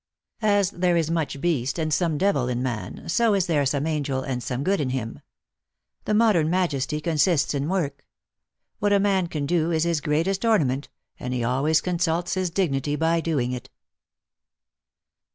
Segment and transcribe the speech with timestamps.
[0.41, 4.23] As there is much beast and som« devil in man, so is there some angel
[4.23, 5.19] and some good in him.""
[6.05, 8.03] The modern majesty consists in work.
[8.79, 12.95] What a man can do is his greatest ornament, and he always consults his dignity
[12.95, 13.69] by doing it."